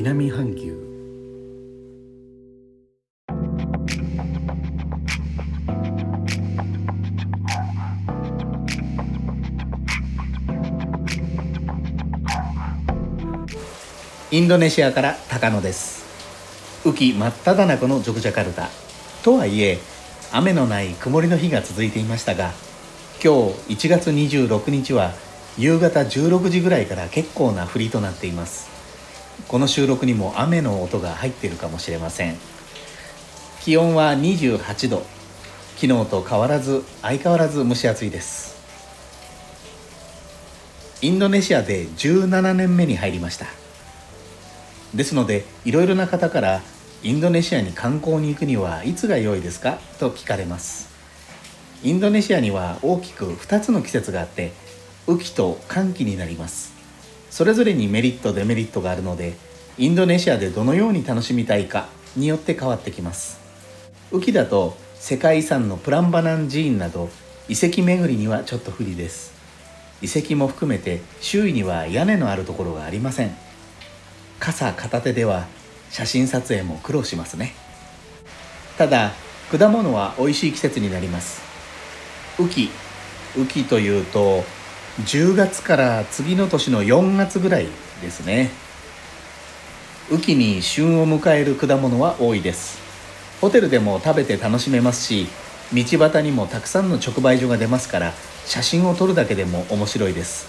[0.00, 0.78] 南半球。
[14.30, 16.06] インドネシアから高野です。
[16.84, 18.68] 雨季真っ只中のジョグジャカルタ。
[19.24, 19.80] とはいえ
[20.30, 22.52] 雨のない曇りの日が続いていましたが
[23.20, 25.10] 今日1月26日は
[25.58, 28.77] 夕方16時ぐらいから結構な降りとなっています。
[29.46, 32.36] この収録にも雨の音が入っているかもしれません。
[33.60, 35.06] 気温は28度。
[35.76, 38.58] 昨日と変わらず相変わらず蒸し暑いです。
[41.00, 43.46] インドネシアで17年目に入りました。
[44.94, 46.62] ですのでいろいろな方から
[47.04, 49.78] インドネシアに観光に行くにはいつが良いですか？
[50.00, 50.88] と聞かれます。
[51.84, 54.52] インドネシアには大きく2つの季節があって
[55.06, 56.77] 雨季と寒季になります。
[57.30, 59.34] それぞれにメリットデメリットがあるので
[59.76, 63.38] インドネシアでどのように楽しみたいかによって変わってきます。
[64.12, 67.10] 雨季だと世界遺産のプランバナン寺院など
[67.48, 69.32] 遺跡巡りにはちょっと不利です。
[70.02, 73.36] 遺跡も含めて周囲には屋根のあるところがありません。
[74.40, 75.46] 傘片手では
[75.90, 77.54] 写真撮影も苦労しますね。
[78.76, 79.12] ただ
[79.50, 81.40] 果物は美味しい季節になります。
[82.38, 82.70] 雨季
[83.36, 84.44] 雨季というと
[85.04, 87.68] 10月から次の年の4月ぐらい
[88.02, 88.50] ですね。
[90.10, 92.80] 雨季に旬を迎える果物は多いです。
[93.40, 95.28] ホテルでも食べて楽しめますし
[95.72, 98.12] 道端にもたくさんの直売所が出ますから
[98.44, 100.48] 写真を撮るだけでも面白いです。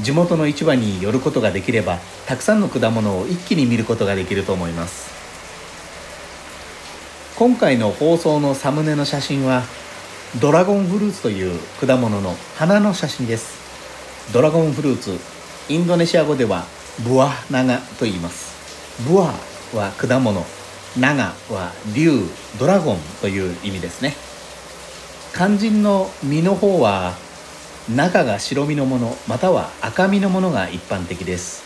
[0.00, 5.10] 地元の市場に寄ることができればたくさんの果物を一気に見ることができると思います。
[7.36, 9.64] 今回の放送のサムネの写真は
[10.38, 14.32] ドラゴンフルーツという果物の花の写真です。
[14.32, 15.18] ドラゴンフルーツ
[15.68, 16.66] インドネシア語では
[17.04, 19.02] ブアナガと言います。
[19.08, 19.34] ブア
[19.76, 20.46] は果物
[20.96, 22.22] ナガは竜
[22.60, 24.14] ドラゴンという意味ですね。
[25.34, 27.14] 肝心の実の方は
[27.92, 31.64] 中が白身のものまたは赤身のものが一般的です。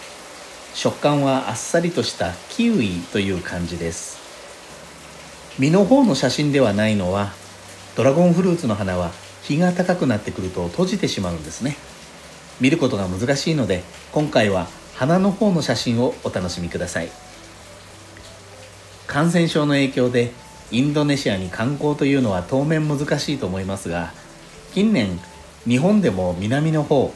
[0.72, 4.16] 食感はあっさりとしたキウイという感じです。
[5.58, 7.43] 実の方の写真ではないのは
[7.96, 9.12] ドラゴンフルーツの花は
[9.42, 11.76] 日が高くなってくると閉じてしまうんですね。
[12.60, 13.82] 見ることが難しいので
[14.12, 17.10] 今回は花の方の写真をお楽しみください。
[19.06, 20.32] 感染症の影響で
[20.70, 24.12] インドネシアに観光というのは当面難しいと思いますが
[24.72, 25.20] 近年
[25.68, 27.12] 日本でも南の方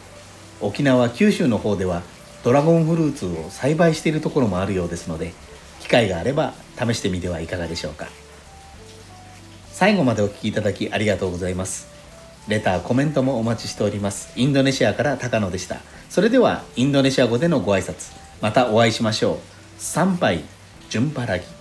[0.60, 2.02] 沖縄九州の方では
[2.44, 5.32] ドラゴンフルーツを栽培しているところもあるようですので
[5.80, 8.06] 機会があれば試してみてはいかがでしょうか。
[9.78, 11.86] 最後までお聴きいただきありがとうございます。
[12.48, 14.32] レターコメントもお待ちしております。
[14.34, 15.76] インドネシアから高野でした。
[16.10, 18.12] それではインドネシア語でのご挨拶。
[18.42, 19.38] またお会いしましょう。
[19.78, 20.42] 参拝
[20.90, 21.57] 順払い。